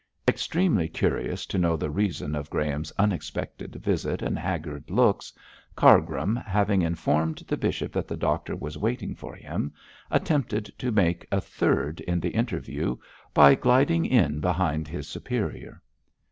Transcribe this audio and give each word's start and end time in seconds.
Extremely 0.27 0.89
curious 0.89 1.45
to 1.45 1.59
know 1.59 1.77
the 1.77 1.91
reason 1.91 2.33
of 2.33 2.49
Graham's 2.49 2.91
unexpected 2.97 3.75
visit 3.75 4.23
and 4.23 4.35
haggard 4.35 4.89
looks, 4.89 5.31
Cargrim, 5.75 6.37
having 6.37 6.81
informed 6.81 7.37
the 7.47 7.55
bishop 7.55 7.93
that 7.93 8.07
the 8.07 8.17
doctor 8.17 8.55
was 8.55 8.79
waiting 8.79 9.13
for 9.13 9.35
him, 9.35 9.71
attempted 10.09 10.73
to 10.79 10.91
make 10.91 11.27
a 11.31 11.39
third 11.39 11.99
in 11.99 12.19
the 12.19 12.31
interview 12.31 12.97
by 13.35 13.53
gliding 13.53 14.07
in 14.07 14.39
behind 14.39 14.87
his 14.87 15.07
superior. 15.07 15.83